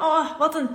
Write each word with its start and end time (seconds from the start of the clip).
oh, 0.00 0.38
wat 0.38 0.54
een 0.54 0.68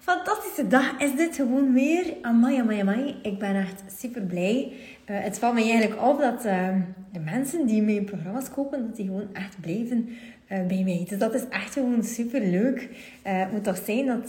fantastische 0.00 0.66
dag 0.66 0.98
is 0.98 1.16
dit 1.16 1.36
gewoon 1.36 1.72
weer. 1.72 2.14
Amai, 2.22 2.58
amai, 2.58 2.80
amai. 2.80 3.18
Ik 3.22 3.38
ben 3.38 3.56
echt 3.56 3.82
super 3.98 4.22
blij. 4.22 4.72
Uh, 5.10 5.16
het 5.20 5.38
valt 5.38 5.54
me 5.54 5.60
eigenlijk 5.60 6.02
op 6.02 6.18
dat 6.20 6.44
uh, 6.46 6.68
de 7.12 7.20
mensen 7.20 7.66
die 7.66 7.82
mijn 7.82 8.04
programma's 8.04 8.50
kopen, 8.50 8.86
dat 8.86 8.96
die 8.96 9.06
gewoon 9.06 9.28
echt 9.32 9.60
blijven 9.60 10.08
uh, 10.08 10.66
bij 10.66 10.82
mij. 10.84 11.04
Dus 11.08 11.18
dat 11.18 11.34
is 11.34 11.48
echt 11.48 11.72
gewoon 11.72 12.04
super 12.04 12.40
leuk. 12.40 12.88
het 13.22 13.52
moet 13.52 13.64
toch 13.64 13.80
zijn 13.84 14.06
dat, 14.06 14.28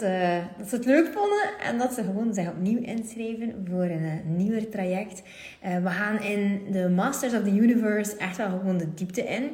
dat 0.58 0.70
ze 0.70 0.76
het 0.76 0.86
leuk 0.86 1.08
vonden 1.14 1.50
en 1.64 1.78
dat 1.78 1.94
ze 1.94 2.04
gewoon 2.04 2.34
zich 2.34 2.50
opnieuw 2.50 2.82
inschrijven 2.82 3.66
voor 3.70 3.84
een 3.84 4.22
nieuwer 4.36 4.70
traject. 4.70 5.22
we 5.62 5.90
gaan 5.90 6.22
in 6.22 6.62
de 6.72 6.90
Masters 6.90 7.34
of 7.34 7.44
the 7.44 7.56
Universe 7.56 8.18
echt 8.18 8.38
wel 8.38 8.50
gewoon 8.50 8.78
de 8.78 8.94
diepte 8.94 9.24
in. 9.24 9.50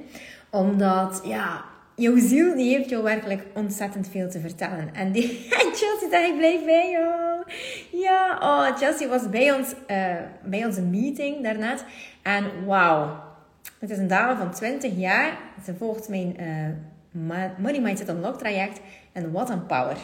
Omdat, 0.50 1.21
ja, 1.25 1.64
jouw 1.98 2.18
ziel 2.18 2.55
die 2.55 2.75
heeft 2.75 2.89
jou 2.89 3.04
werkelijk 3.04 3.44
ontzettend 3.53 4.08
veel 4.09 4.30
te 4.30 4.40
vertellen. 4.40 4.90
En 4.94 5.12
die, 5.12 5.48
Chelsea 5.77 6.09
zei, 6.09 6.31
ik 6.31 6.38
blijf 6.38 6.66
bij 6.66 6.91
jou. 6.91 7.44
Ja, 7.91 8.38
oh, 8.41 8.77
Chelsea 8.77 9.08
was 9.08 9.30
bij 9.30 9.52
ons, 9.52 9.73
uh, 9.88 10.16
bij 10.44 10.66
onze 10.66 10.81
meeting 10.81 11.44
daarnet. 11.44 11.85
En 12.21 12.66
wauw, 12.66 13.23
het 13.80 13.90
is 13.90 13.98
een 13.98 14.07
dame 14.07 14.38
van 14.38 14.52
20 14.52 14.98
jaar. 14.98 15.38
Ze 15.66 15.76
volgt 15.76 16.09
mijn 16.09 16.35
uh, 16.40 17.45
Money 17.57 17.81
Mindset 17.81 18.09
Unlock 18.09 18.38
traject. 18.38 18.79
En 19.12 19.32
wat 19.32 19.49
een 19.49 19.66
power. 19.66 19.98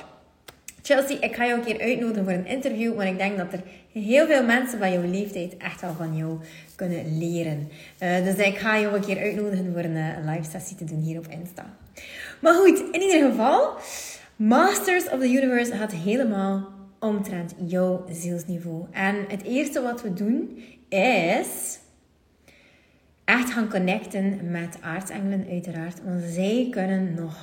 Chelsea, 0.85 1.21
ik 1.21 1.35
ga 1.35 1.45
jou 1.45 1.59
een 1.59 1.65
keer 1.65 1.81
uitnodigen 1.81 2.23
voor 2.23 2.33
een 2.33 2.45
interview, 2.45 2.95
want 2.95 3.09
ik 3.09 3.17
denk 3.17 3.37
dat 3.37 3.53
er 3.53 3.63
heel 3.91 4.25
veel 4.25 4.43
mensen 4.43 4.79
van 4.79 4.91
jouw 4.91 5.09
leeftijd 5.09 5.57
echt 5.57 5.81
wel 5.81 5.93
van 5.93 6.17
jou 6.17 6.37
kunnen 6.75 7.17
leren. 7.17 7.69
Uh, 7.99 8.23
dus 8.23 8.35
ik 8.35 8.57
ga 8.57 8.79
jou 8.79 8.95
een 8.95 9.05
keer 9.05 9.19
uitnodigen 9.19 9.71
voor 9.71 9.83
een, 9.83 9.95
een 9.95 10.29
live 10.29 10.49
sessie 10.49 10.77
te 10.77 10.83
doen 10.83 11.01
hier 11.01 11.17
op 11.17 11.27
Insta. 11.27 11.65
Maar 12.41 12.53
goed, 12.53 12.83
in 12.91 13.01
ieder 13.01 13.29
geval, 13.29 13.73
Masters 14.35 15.03
of 15.03 15.19
the 15.19 15.29
Universe 15.29 15.75
gaat 15.75 15.91
helemaal 15.91 16.67
omtrent 16.99 17.53
jouw 17.65 18.05
zielsniveau. 18.11 18.85
En 18.91 19.15
het 19.27 19.43
eerste 19.43 19.81
wat 19.81 20.01
we 20.01 20.13
doen 20.13 20.63
is 20.89 21.79
echt 23.25 23.51
gaan 23.51 23.69
connecten 23.69 24.51
met 24.51 24.77
aartsengelen 24.81 25.45
uiteraard. 25.49 26.03
Want 26.03 26.23
zij 26.23 26.67
kunnen 26.71 27.13
nog 27.13 27.35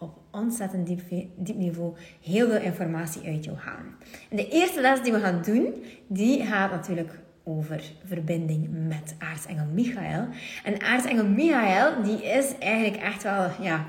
op 0.00 0.18
ontzettend 0.30 0.86
diep, 0.86 1.56
niveau 1.56 1.96
heel 2.22 2.48
veel 2.48 2.60
informatie 2.60 3.28
uit 3.28 3.44
jou 3.44 3.56
halen. 3.56 3.94
En 4.30 4.36
de 4.36 4.48
eerste 4.48 4.80
les 4.80 5.02
die 5.02 5.12
we 5.12 5.20
gaan 5.20 5.42
doen, 5.42 5.84
die 6.06 6.44
gaat 6.44 6.70
natuurlijk 6.70 7.18
over 7.44 7.82
verbinding 8.04 8.68
met 8.88 9.14
aartsengel 9.18 9.66
Michael. 9.72 10.28
En 10.64 10.82
aartsengel 10.82 11.26
Michael, 11.26 12.02
die 12.02 12.24
is 12.24 12.58
eigenlijk 12.58 13.02
echt 13.02 13.22
wel, 13.22 13.50
ja, 13.60 13.86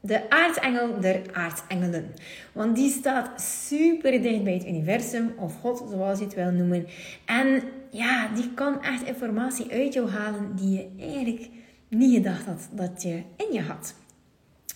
de 0.00 0.30
aartsengel 0.30 1.00
der 1.00 1.20
aartsengelen. 1.32 2.14
Want 2.52 2.76
die 2.76 2.90
staat 2.90 3.40
super 3.40 4.22
dicht 4.22 4.44
bij 4.44 4.52
het 4.52 4.66
universum, 4.66 5.32
of 5.36 5.60
God, 5.60 5.84
zoals 5.90 6.18
je 6.18 6.24
het 6.24 6.34
wil 6.34 6.50
noemen. 6.50 6.86
En 7.24 7.62
ja, 7.90 8.28
die 8.34 8.54
kan 8.54 8.82
echt 8.82 9.02
informatie 9.02 9.72
uit 9.72 9.92
jou 9.92 10.10
halen 10.10 10.56
die 10.56 10.70
je 10.70 11.04
eigenlijk 11.06 11.48
niet 11.88 12.14
gedacht 12.14 12.44
had 12.44 12.68
dat 12.72 13.02
je 13.02 13.22
in 13.36 13.52
je 13.52 13.60
had. 13.60 13.94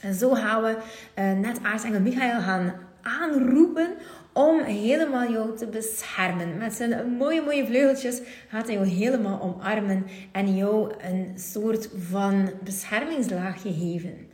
En 0.04 0.14
zo 0.14 0.34
gaan 0.34 0.62
we 0.62 0.76
uh, 1.18 1.32
net 1.32 1.58
aartsengel 1.62 2.00
Michael 2.00 2.40
gaan 2.40 2.74
aanroepen 3.02 3.88
om 4.32 4.60
helemaal 4.60 5.30
jou 5.30 5.56
te 5.56 5.66
beschermen. 5.66 6.56
Met 6.58 6.74
zijn 6.74 7.16
mooie, 7.16 7.42
mooie 7.42 7.66
vleugeltjes 7.66 8.20
gaat 8.48 8.66
hij 8.66 8.74
jou 8.74 8.86
helemaal 8.86 9.40
omarmen 9.40 10.06
en 10.32 10.56
jou 10.56 10.92
een 10.98 11.32
soort 11.38 11.88
van 12.10 12.50
beschermingslaagje 12.62 13.72
geven. 13.72 14.28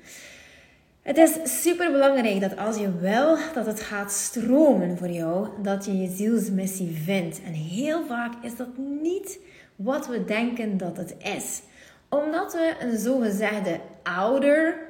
Het 1.02 1.16
is 1.16 1.62
super 1.62 1.92
belangrijk 1.92 2.40
dat 2.40 2.56
als 2.56 2.76
je 2.76 2.98
wil 2.98 3.36
dat 3.54 3.66
het 3.66 3.80
gaat 3.80 4.12
stromen 4.12 4.98
voor 4.98 5.08
jou, 5.08 5.48
dat 5.62 5.84
je 5.84 5.98
je 5.98 6.08
zielsmissie 6.08 7.00
vindt. 7.04 7.40
En 7.42 7.52
heel 7.52 8.06
vaak 8.06 8.32
is 8.42 8.56
dat 8.56 8.68
niet 9.02 9.38
wat 9.76 10.06
we 10.06 10.24
denken 10.24 10.76
dat 10.76 10.96
het 10.96 11.14
is. 11.36 11.62
Omdat 12.08 12.52
we 12.52 12.74
een 12.80 12.98
zogezegde 12.98 13.80
ouder 14.02 14.88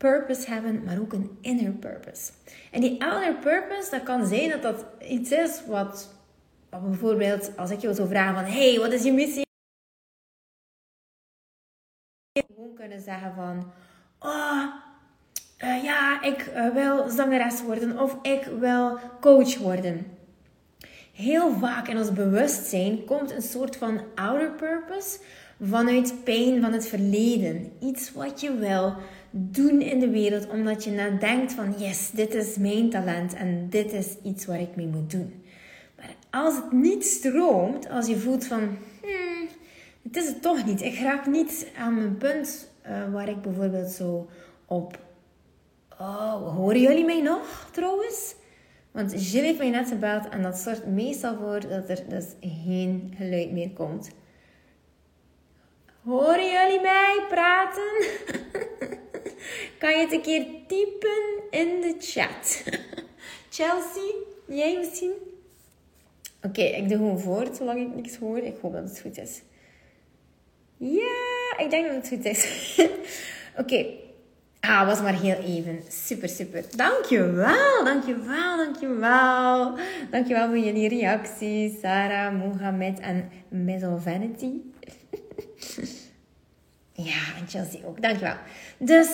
purpose 0.00 0.50
hebben, 0.50 0.84
maar 0.84 0.98
ook 1.00 1.12
een 1.12 1.38
inner 1.40 1.72
purpose. 1.72 2.32
En 2.70 2.80
die 2.80 3.04
outer 3.04 3.34
purpose, 3.34 3.90
dat 3.90 4.02
kan 4.02 4.26
zijn 4.26 4.50
dat 4.50 4.62
dat 4.62 4.84
iets 5.08 5.30
is 5.30 5.66
wat, 5.66 6.14
bijvoorbeeld, 6.70 7.56
als 7.56 7.70
ik 7.70 7.80
jou 7.80 7.94
zou 7.94 8.08
vragen 8.08 8.34
van, 8.34 8.52
hey, 8.52 8.78
wat 8.78 8.92
is 8.92 9.02
je 9.02 9.12
missie? 9.12 9.46
Gewoon 12.46 12.74
kunnen 12.74 13.00
zeggen 13.00 13.34
van, 13.34 13.72
oh, 14.18 14.64
uh, 15.64 15.84
ja, 15.84 16.22
ik 16.22 16.46
uh, 16.46 16.68
wil 16.74 17.08
zangeres 17.08 17.62
worden 17.62 17.98
of 17.98 18.16
ik 18.22 18.44
wil 18.44 18.98
coach 19.20 19.58
worden. 19.58 20.18
Heel 21.12 21.52
vaak 21.58 21.88
in 21.88 21.98
ons 21.98 22.12
bewustzijn 22.12 23.04
komt 23.04 23.30
een 23.30 23.42
soort 23.42 23.76
van 23.76 24.00
outer 24.14 24.50
purpose 24.50 25.18
vanuit 25.60 26.14
pijn 26.24 26.60
van 26.60 26.72
het 26.72 26.86
verleden. 26.86 27.72
Iets 27.80 28.12
wat 28.12 28.40
je 28.40 28.54
wil 28.54 28.94
doen 29.30 29.80
in 29.80 29.98
de 29.98 30.10
wereld 30.10 30.48
omdat 30.48 30.84
je 30.84 30.90
net 30.90 31.20
denkt 31.20 31.52
van 31.52 31.74
yes, 31.78 32.10
dit 32.10 32.34
is 32.34 32.56
mijn 32.56 32.90
talent 32.90 33.34
en 33.34 33.66
dit 33.70 33.92
is 33.92 34.06
iets 34.22 34.46
waar 34.46 34.60
ik 34.60 34.76
mee 34.76 34.86
moet 34.86 35.10
doen. 35.10 35.42
Maar 35.96 36.14
als 36.30 36.56
het 36.56 36.72
niet 36.72 37.04
stroomt, 37.04 37.88
als 37.88 38.06
je 38.06 38.16
voelt 38.16 38.44
van 38.44 38.60
hmm, 39.02 39.48
het 40.02 40.16
is 40.16 40.26
het 40.26 40.42
toch 40.42 40.66
niet. 40.66 40.82
Ik 40.82 40.98
raak 40.98 41.26
niet 41.26 41.66
aan 41.78 41.94
mijn 41.94 42.16
punt 42.16 42.70
uh, 42.86 43.12
waar 43.12 43.28
ik 43.28 43.42
bijvoorbeeld 43.42 43.90
zo 43.90 44.28
op 44.66 44.98
Oh, 46.00 46.56
horen 46.56 46.80
jullie 46.80 47.04
mij 47.04 47.22
nog 47.22 47.68
trouwens? 47.72 48.34
Want 48.90 49.30
Jill 49.30 49.44
heeft 49.44 49.58
mij 49.58 49.70
net 49.70 49.88
gebeld 49.88 50.28
en 50.28 50.42
dat 50.42 50.58
zorgt 50.58 50.86
meestal 50.86 51.36
voor 51.36 51.60
dat 51.68 51.88
er 51.88 52.02
dus 52.08 52.24
geen 52.40 53.14
geluid 53.16 53.52
meer 53.52 53.70
komt. 53.70 54.10
Horen 56.04 56.50
jullie 56.50 56.80
mij 56.80 57.24
praten? 57.28 58.06
kan 59.80 59.90
je 59.90 59.98
het 59.98 60.12
een 60.12 60.22
keer 60.22 60.46
typen 60.66 61.42
in 61.50 61.80
de 61.80 61.94
chat? 61.98 62.62
Chelsea, 63.56 64.14
jij 64.46 64.76
misschien? 64.78 65.12
Oké, 66.42 66.62
ik 66.62 66.88
doe 66.88 66.98
gewoon 66.98 67.20
voort 67.20 67.56
zolang 67.56 67.80
ik 67.80 67.94
niks 67.94 68.16
hoor. 68.16 68.38
Ik 68.38 68.56
hoop 68.60 68.72
dat 68.72 68.88
het 68.88 69.00
goed 69.00 69.18
is. 69.18 69.42
Ja, 70.76 71.58
ik 71.58 71.70
denk 71.70 71.86
dat 71.86 71.96
het 71.96 72.08
goed 72.08 72.24
is. 72.24 72.76
Oké, 73.62 73.86
Ah, 74.60 74.86
was 74.86 75.02
maar 75.02 75.20
heel 75.20 75.36
even. 75.36 75.80
Super, 75.88 76.28
super. 76.28 76.64
Dankjewel, 76.76 77.84
dankjewel, 77.84 78.56
dankjewel. 78.56 79.74
Dankjewel 80.10 80.46
voor 80.46 80.58
jullie 80.58 80.88
reacties. 80.88 81.80
Sarah, 81.80 82.38
Mohamed 82.38 83.00
en 83.00 83.30
Middle 83.48 83.98
Vanity. 83.98 84.69
ja, 87.10 87.36
en 87.38 87.48
Chelsea 87.48 87.80
ook. 87.84 88.02
Dankjewel. 88.02 88.36
Dus 88.78 89.08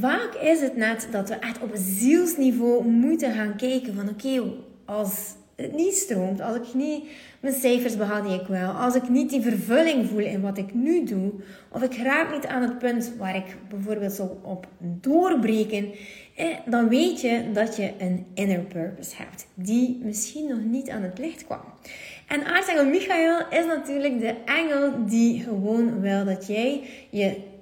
vaak 0.00 0.34
is 0.34 0.60
het 0.60 0.76
net 0.76 1.08
dat 1.10 1.28
we 1.28 1.34
echt 1.34 1.62
op 1.62 1.70
zielsniveau 1.74 2.84
moeten 2.84 3.34
gaan 3.34 3.56
kijken 3.56 3.94
van 3.94 4.08
oké, 4.08 4.42
als 4.84 5.34
het 5.56 5.72
niet 5.72 5.94
stroomt, 5.94 6.40
als 6.40 6.56
ik 6.56 6.74
niet 6.74 7.04
mijn 7.40 7.54
cijfers 7.54 7.96
behaal 7.96 8.22
die 8.22 8.40
ik 8.40 8.46
wil, 8.46 8.68
als 8.68 8.94
ik 8.94 9.08
niet 9.08 9.30
die 9.30 9.40
vervulling 9.40 10.08
voel 10.08 10.18
in 10.18 10.40
wat 10.40 10.58
ik 10.58 10.74
nu 10.74 11.04
doe, 11.04 11.32
of 11.70 11.82
ik 11.82 11.96
raak 11.96 12.32
niet 12.32 12.46
aan 12.46 12.62
het 12.62 12.78
punt 12.78 13.12
waar 13.18 13.36
ik 13.36 13.56
bijvoorbeeld 13.68 14.12
zo 14.12 14.38
op 14.42 14.66
doorbreken, 14.78 15.90
eh, 16.36 16.46
dan 16.66 16.88
weet 16.88 17.20
je 17.20 17.50
dat 17.52 17.76
je 17.76 17.92
een 17.98 18.26
inner 18.34 18.60
purpose 18.60 19.16
hebt, 19.16 19.46
die 19.54 20.00
misschien 20.02 20.48
nog 20.48 20.64
niet 20.64 20.90
aan 20.90 21.02
het 21.02 21.18
licht 21.18 21.44
kwam. 21.44 21.64
En 22.26 22.44
aartsengel 22.44 22.84
Michael 22.84 23.48
is 23.50 23.66
natuurlijk 23.66 24.20
de 24.20 24.34
engel 24.44 25.06
die 25.06 25.40
gewoon 25.40 26.00
wil 26.00 26.24
dat 26.24 26.46
jij 26.46 26.82
je 27.10 27.54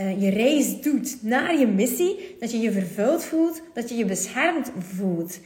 uh, 0.00 0.22
je 0.22 0.30
reis 0.30 0.80
doet 0.80 1.22
naar 1.22 1.58
je 1.58 1.66
missie, 1.66 2.36
dat 2.40 2.50
je 2.50 2.58
je 2.58 2.72
vervuld 2.72 3.24
voelt, 3.24 3.62
dat 3.74 3.88
je 3.88 3.94
je 3.94 4.04
beschermd 4.04 4.72
voelt 4.78 5.38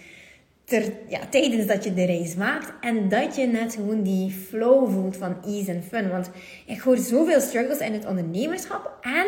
ja, 1.08 1.20
tijdens 1.30 1.66
dat 1.66 1.84
je 1.84 1.94
de 1.94 2.04
reis 2.04 2.34
maakt. 2.34 2.72
En 2.80 3.08
dat 3.08 3.36
je 3.36 3.46
net 3.46 3.74
gewoon 3.74 4.02
die 4.02 4.30
flow 4.30 4.92
voelt 4.92 5.16
van 5.16 5.36
ease 5.44 5.70
en 5.70 5.82
fun. 5.82 6.10
Want 6.10 6.30
ik 6.66 6.80
hoor 6.80 6.96
zoveel 6.96 7.40
struggles 7.40 7.78
in 7.78 7.92
het 7.92 8.06
ondernemerschap. 8.06 8.98
En 9.00 9.26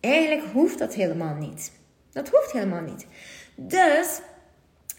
eigenlijk 0.00 0.44
hoeft 0.52 0.78
dat 0.78 0.94
helemaal 0.94 1.34
niet. 1.34 1.72
Dat 2.12 2.28
hoeft 2.28 2.52
helemaal 2.52 2.82
niet. 2.82 3.06
Dus 3.56 4.20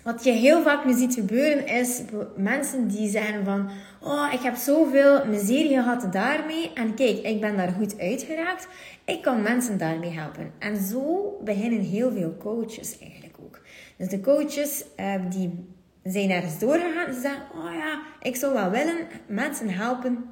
wat 0.03 0.23
je 0.23 0.31
heel 0.31 0.61
vaak 0.61 0.85
nu 0.85 0.93
ziet 0.93 1.13
gebeuren 1.13 1.67
is 1.67 2.01
mensen 2.35 2.87
die 2.87 3.09
zeggen 3.09 3.43
van 3.45 3.69
oh 4.01 4.29
ik 4.33 4.39
heb 4.41 4.55
zoveel 4.55 5.25
miserie 5.25 5.73
gehad 5.73 6.13
daarmee 6.13 6.71
en 6.73 6.95
kijk 6.95 7.17
ik 7.17 7.41
ben 7.41 7.57
daar 7.57 7.71
goed 7.71 7.99
uitgeraakt. 7.99 8.67
Ik 9.05 9.21
kan 9.21 9.41
mensen 9.41 9.77
daarmee 9.77 10.11
helpen. 10.11 10.51
En 10.59 10.77
zo 10.77 11.37
beginnen 11.43 11.79
heel 11.79 12.11
veel 12.11 12.37
coaches 12.37 12.99
eigenlijk. 12.99 13.22
Dus 13.97 14.09
de 14.09 14.21
coaches 14.21 14.83
uh, 14.99 15.13
die 15.29 15.75
zijn 16.03 16.29
ergens 16.29 16.59
doorgegaan. 16.59 17.13
Ze 17.13 17.19
zeggen, 17.21 17.43
oh 17.55 17.73
ja, 17.73 18.01
ik 18.21 18.35
zou 18.35 18.53
wel 18.53 18.69
willen 18.69 19.07
mensen 19.27 19.69
helpen 19.69 20.25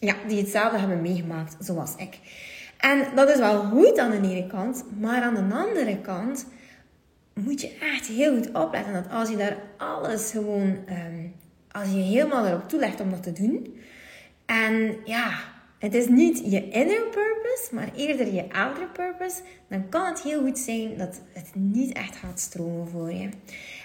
ja, 0.00 0.14
die 0.28 0.38
hetzelfde 0.40 0.78
hebben 0.78 1.00
meegemaakt 1.00 1.56
zoals 1.58 1.94
ik. 1.96 2.18
En 2.78 3.04
dat 3.14 3.28
is 3.28 3.38
wel 3.38 3.62
goed 3.62 3.98
aan 3.98 4.10
de 4.10 4.16
ene 4.16 4.46
kant, 4.46 4.84
maar 4.98 5.22
aan 5.22 5.34
de 5.34 5.54
andere 5.54 6.00
kant 6.00 6.46
moet 7.34 7.60
je 7.60 7.76
echt 7.80 8.06
heel 8.06 8.34
goed 8.34 8.52
opletten 8.52 8.92
dat 8.92 9.10
als 9.10 9.28
je 9.28 9.36
daar 9.36 9.56
alles 9.76 10.30
gewoon, 10.30 10.78
ehm, 10.86 11.26
als 11.70 11.88
je 11.88 11.96
helemaal 11.96 12.46
erop 12.46 12.68
toelegt 12.68 13.00
om 13.00 13.10
dat 13.10 13.22
te 13.22 13.32
doen. 13.32 13.76
En 14.46 14.96
ja, 15.04 15.30
het 15.86 15.94
is 15.94 16.08
niet 16.08 16.42
je 16.44 16.68
inner 16.68 17.02
purpose, 17.02 17.68
maar 17.70 17.88
eerder 17.96 18.32
je 18.32 18.44
outer 18.52 18.86
purpose, 18.92 19.40
dan 19.68 19.88
kan 19.88 20.06
het 20.06 20.22
heel 20.22 20.40
goed 20.40 20.58
zijn 20.58 20.96
dat 20.96 21.20
het 21.32 21.50
niet 21.54 21.92
echt 21.92 22.16
gaat 22.16 22.40
stromen 22.40 22.88
voor 22.88 23.12
je. 23.12 23.28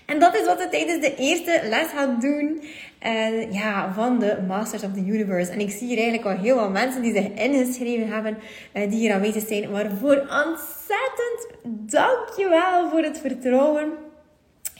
En 0.06 0.20
dat 0.20 0.36
is 0.36 0.46
wat 0.46 0.58
we 0.58 0.70
tijdens 0.70 1.02
de 1.02 1.16
eerste 1.16 1.62
les 1.64 1.88
gaan 1.88 2.20
doen 2.20 2.62
uh, 3.06 3.52
ja, 3.52 3.94
van 3.94 4.20
de 4.20 4.38
Masters 4.48 4.84
of 4.84 4.94
the 4.94 5.06
Universe. 5.06 5.52
En 5.52 5.60
ik 5.60 5.70
zie 5.70 5.88
hier 5.88 5.98
eigenlijk 5.98 6.28
al 6.28 6.44
heel 6.44 6.56
wat 6.56 6.72
mensen 6.72 7.02
die 7.02 7.14
zich 7.14 7.28
ingeschreven 7.28 8.08
hebben, 8.08 8.38
uh, 8.74 8.90
die 8.90 9.00
hier 9.00 9.14
aanwezig 9.14 9.48
zijn. 9.48 9.72
Waarvoor 9.72 10.18
ontzettend 10.18 11.48
dankjewel 11.64 12.90
voor 12.90 13.04
het 13.04 13.20
vertrouwen 13.20 13.92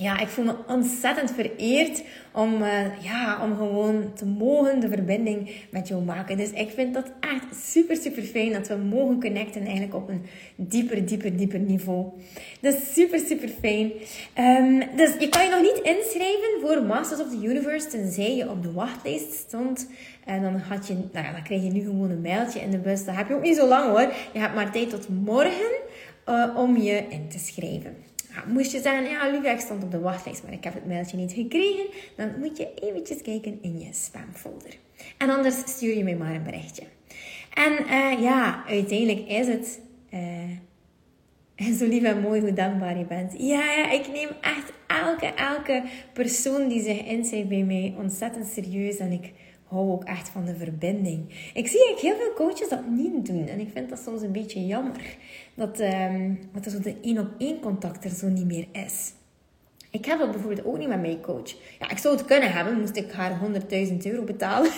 ja, 0.02 0.20
ik 0.20 0.28
voel 0.28 0.46
me 0.46 0.56
ontzettend 0.68 1.32
vereerd 1.32 2.04
om, 2.32 2.62
uh, 2.62 3.04
ja, 3.04 3.40
om 3.44 3.56
gewoon 3.56 4.14
te 4.14 4.26
mogen 4.26 4.80
de 4.80 4.88
verbinding 4.88 5.52
met 5.72 5.88
jou 5.88 6.04
maken. 6.04 6.38
Dus 6.38 6.52
ik 6.52 6.70
vind 6.70 6.94
dat 6.94 7.12
echt 7.20 7.66
super, 7.66 7.96
super 7.96 8.24
fijn 8.24 8.54
dat 8.54 8.68
we 8.68 8.76
mogen 8.76 9.20
connecten 9.20 9.62
eigenlijk 9.62 9.96
op 9.96 10.10
een 10.10 10.26
dieper, 10.56 11.06
dieper, 11.06 11.38
dieper 11.38 11.60
niveau. 11.60 12.06
Dus 12.62 12.94
super, 12.94 13.20
super 13.20 13.50
fijn. 13.50 13.92
Um, 14.38 14.84
dus 14.96 15.12
je 15.20 15.30
kan 15.30 15.44
je 15.44 15.50
nog 15.50 15.62
niet 15.62 15.80
inschrijven 15.84 16.60
voor 16.62 16.84
Masters 16.84 17.22
of 17.22 17.30
the 17.30 17.48
Universe, 17.48 17.88
tenzij 17.88 18.36
je 18.36 18.50
op 18.50 18.64
de 18.64 18.72
wachtlijst 18.72 19.34
stond. 19.34 19.90
En 20.26 20.42
dan, 20.42 20.56
had 20.56 20.88
je, 20.88 20.94
nou 20.94 21.26
ja, 21.26 21.32
dan 21.32 21.44
krijg 21.44 21.64
je 21.64 21.72
nu 21.72 21.82
gewoon 21.82 22.10
een 22.10 22.22
mailtje 22.22 22.60
in 22.60 22.72
de 22.72 22.78
bus. 22.78 23.06
Dat 23.06 23.16
heb 23.16 23.28
je 23.28 23.36
ook 23.36 23.42
niet 23.42 23.56
zo 23.56 23.68
lang 23.68 23.90
hoor. 23.90 24.14
Je 24.34 24.40
hebt 24.40 24.56
maar 24.56 24.72
tijd 24.72 24.90
tot 24.90 25.10
morgen 25.10 25.72
uh, 26.30 26.56
om 26.58 26.78
je 26.78 27.04
in 27.10 27.28
te 27.30 27.40
schrijven 27.40 28.10
moest 28.48 28.72
je 28.72 28.82
zeggen, 28.82 29.04
ja, 29.04 29.52
ik 29.52 29.60
stond 29.60 29.84
op 29.84 29.92
de 29.92 30.00
wachtlijst, 30.00 30.44
maar 30.44 30.54
ik 30.54 30.64
heb 30.64 30.74
het 30.74 30.88
mailtje 30.88 31.18
niet 31.18 31.32
gekregen, 31.32 31.86
dan 32.16 32.40
moet 32.40 32.58
je 32.58 32.74
eventjes 32.82 33.22
kijken 33.22 33.60
in 33.62 33.80
je 33.80 33.88
spamfolder. 33.92 34.78
En 35.18 35.30
anders 35.30 35.56
stuur 35.66 35.98
je 35.98 36.04
mij 36.04 36.16
maar 36.16 36.36
een 36.36 36.44
berichtje. 36.44 36.84
En 37.54 37.72
uh, 37.72 38.22
ja, 38.22 38.64
uiteindelijk 38.68 39.28
is 39.28 39.48
het 39.48 39.80
zo 41.78 41.88
lief 41.88 42.04
en 42.04 42.22
mooi 42.22 42.42
hoe 42.42 42.54
dankbaar 42.54 42.98
je 42.98 43.06
bent. 43.06 43.34
Ja, 43.38 43.72
ja, 43.72 43.92
ik 43.92 44.08
neem 44.08 44.30
echt 44.42 44.74
elke, 44.88 45.26
elke 45.26 45.84
persoon 46.14 46.68
die 46.68 46.82
zich 46.82 47.06
inschrijft 47.06 47.48
bij 47.48 47.64
mij 47.64 47.94
ontzettend 47.98 48.48
serieus 48.48 48.98
en 48.98 49.12
ik 49.12 49.32
hou 49.72 49.92
ook 49.92 50.04
echt 50.04 50.30
van 50.30 50.46
de 50.46 50.56
verbinding. 50.56 51.52
Ik 51.54 51.68
zie 51.68 51.86
eigenlijk 51.86 52.00
heel 52.00 52.16
veel 52.16 52.34
coaches 52.34 52.70
dat 52.70 52.88
niet 52.90 53.26
doen. 53.26 53.48
En 53.48 53.60
ik 53.60 53.70
vind 53.74 53.90
dat 53.90 54.00
soms 54.00 54.22
een 54.22 54.32
beetje 54.32 54.66
jammer. 54.66 55.16
Dat, 55.54 55.80
um, 55.80 56.40
dat 56.54 56.72
zo 56.72 56.80
de 56.80 56.96
één 57.02 57.18
op 57.18 57.28
één 57.38 57.60
contact 57.60 58.04
er 58.04 58.10
zo 58.10 58.28
niet 58.28 58.46
meer 58.46 58.68
is. 58.72 59.14
Ik 59.90 60.06
heb 60.06 60.20
dat 60.20 60.32
bijvoorbeeld 60.32 60.66
ook 60.66 60.78
niet 60.78 60.88
met 60.88 61.02
mijn 61.02 61.22
coach. 61.22 61.56
Ja, 61.80 61.90
ik 61.90 61.98
zou 61.98 62.16
het 62.16 62.26
kunnen 62.26 62.52
hebben, 62.52 62.80
moest 62.80 62.96
ik 62.96 63.12
haar 63.12 63.40
100.000 63.90 63.98
euro 64.04 64.24
betalen. 64.24 64.72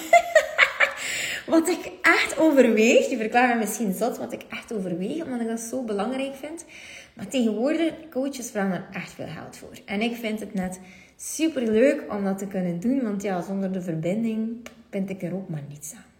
wat 1.45 1.67
ik 1.67 1.91
echt 2.01 2.37
overweeg, 2.37 3.09
je 3.09 3.17
verklaart 3.17 3.53
me 3.53 3.59
misschien 3.59 3.93
zot, 3.93 4.17
wat 4.17 4.33
ik 4.33 4.41
echt 4.49 4.73
overweeg, 4.73 5.23
omdat 5.23 5.41
ik 5.41 5.47
dat 5.47 5.59
zo 5.59 5.83
belangrijk 5.83 6.35
vind. 6.35 6.65
Maar 7.13 7.27
tegenwoordig, 7.27 7.93
coaches 8.09 8.49
vragen 8.49 8.71
er 8.71 8.87
echt 8.91 9.11
veel 9.11 9.27
geld 9.27 9.57
voor. 9.57 9.77
En 9.85 10.01
ik 10.01 10.15
vind 10.15 10.39
het 10.39 10.53
net 10.53 10.79
super 11.15 11.61
leuk 11.61 12.03
om 12.09 12.23
dat 12.23 12.37
te 12.37 12.47
kunnen 12.47 12.79
doen, 12.79 13.01
want 13.01 13.21
ja, 13.21 13.41
zonder 13.41 13.71
de 13.71 13.81
verbinding 13.81 14.57
vind 14.93 15.09
ik 15.09 15.21
er 15.21 15.35
ook 15.35 15.49
maar 15.49 15.63
niets 15.69 15.93
aan. 15.93 16.11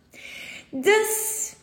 Dus 0.82 1.54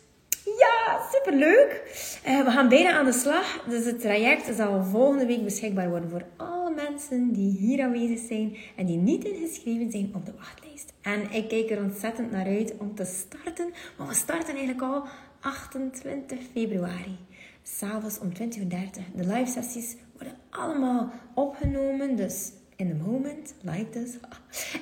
ja, 0.43 1.01
super 1.11 1.39
leuk. 1.39 1.81
Uh, 2.27 2.43
we 2.43 2.51
gaan 2.51 2.69
bijna 2.69 2.91
aan 2.91 3.05
de 3.05 3.13
slag. 3.13 3.63
Dus 3.69 3.85
het 3.85 3.99
traject 4.01 4.55
zal 4.55 4.83
volgende 4.83 5.25
week 5.25 5.43
beschikbaar 5.43 5.89
worden 5.89 6.09
voor 6.09 6.25
alle 6.37 6.73
mensen 6.73 7.33
die 7.33 7.57
hier 7.57 7.83
aanwezig 7.83 8.19
zijn 8.27 8.57
en 8.75 8.85
die 8.85 8.97
niet 8.97 9.23
ingeschreven 9.23 9.91
zijn 9.91 10.11
op 10.15 10.25
de 10.25 10.33
wachtlijst. 10.37 10.93
En 11.01 11.31
ik 11.31 11.47
kijk 11.49 11.69
er 11.69 11.83
ontzettend 11.83 12.31
naar 12.31 12.45
uit 12.45 12.73
om 12.77 12.95
te 12.95 13.05
starten. 13.05 13.73
Maar 13.97 14.07
we 14.07 14.13
starten 14.13 14.55
eigenlijk 14.55 14.81
al 14.81 15.03
28 15.41 16.39
februari. 16.53 17.17
S'avonds 17.63 18.19
om 18.19 18.29
20.30 18.29 18.39
uur. 18.39 18.67
De 19.15 19.27
live 19.27 19.51
sessies 19.51 19.95
worden 20.13 20.37
allemaal 20.49 21.11
opgenomen. 21.33 22.15
Dus 22.15 22.51
in 22.81 22.87
the 22.89 23.09
moment, 23.11 23.53
like 23.61 23.89
this. 23.89 24.17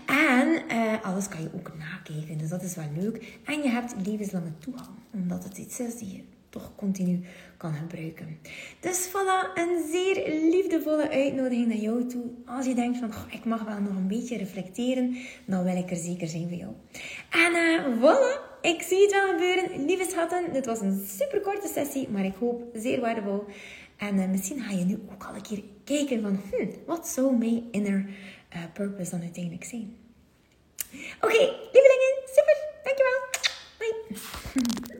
En 0.06 0.48
uh, 0.72 1.04
alles 1.04 1.28
kan 1.28 1.42
je 1.42 1.50
ook 1.56 1.72
nakijken, 1.78 2.38
dus 2.38 2.50
dat 2.50 2.64
is 2.64 2.76
wel 2.76 2.92
leuk. 2.98 3.40
En 3.46 3.62
je 3.62 3.70
hebt 3.70 3.96
levenslange 4.06 4.58
toegang, 4.60 4.98
omdat 5.14 5.44
het 5.44 5.58
iets 5.58 5.80
is 5.80 5.98
die 5.98 6.12
je 6.16 6.24
toch 6.50 6.76
continu 6.76 7.24
kan 7.58 7.74
gebruiken. 7.74 8.38
Dus 8.80 9.08
voilà, 9.08 9.54
een 9.54 9.90
zeer 9.92 10.16
liefdevolle 10.52 11.10
uitnodiging 11.10 11.68
naar 11.68 11.78
jou 11.78 12.06
toe. 12.06 12.24
Als 12.46 12.66
je 12.66 12.76
denkt 12.76 12.98
van, 12.98 13.12
ik 13.32 13.46
mag 13.46 13.64
wel 13.64 13.82
nog 13.82 13.96
een 13.96 14.08
beetje 14.08 14.38
reflecteren, 14.38 15.18
dan 15.46 15.64
wil 15.64 15.76
ik 15.76 15.90
er 15.90 15.98
zeker 15.98 16.28
zijn 16.28 16.48
voor 16.48 16.58
jou. 16.58 16.74
En 17.30 17.56
uh, 17.56 17.98
voilà, 17.98 18.49
ik 18.62 18.82
zie 18.82 19.02
het 19.02 19.12
wel 19.12 19.28
gebeuren. 19.28 19.86
Lieve 19.86 20.10
schatten, 20.10 20.54
dit 20.54 20.66
was 20.66 20.80
een 20.80 21.06
super 21.08 21.42
korte 21.42 21.68
sessie, 21.68 22.10
maar 22.10 22.26
ik 22.26 22.36
hoop 22.40 22.64
zeer 22.74 23.00
waardevol. 23.00 23.46
En 23.98 24.16
uh, 24.16 24.28
misschien 24.30 24.62
ga 24.62 24.72
je 24.72 24.86
nu 24.86 25.00
ook 25.12 25.24
al 25.24 25.36
een 25.36 25.42
keer 25.42 25.64
kijken 25.84 26.22
van, 26.22 26.42
hm, 26.52 26.68
wat 26.86 27.08
zou 27.08 27.38
mijn 27.38 27.68
inner 27.72 28.06
uh, 28.56 28.60
purpose 28.74 29.12
dan 29.12 29.22
uiteindelijk 29.22 29.64
zijn? 29.64 29.98
Oké, 31.22 31.40
lievelingen, 31.72 32.14
super, 32.26 32.58
dankjewel. 32.84 33.20
Bye. 33.78 34.98